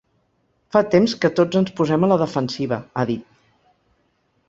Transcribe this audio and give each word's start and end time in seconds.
Fa 0.75 0.81
temps 0.95 1.13
que 1.25 1.31
tots 1.41 1.61
ens 1.61 1.71
posem 1.81 2.07
a 2.07 2.11
la 2.15 2.19
defensiva, 2.25 2.83
ha 3.05 3.09
dit. 3.15 3.33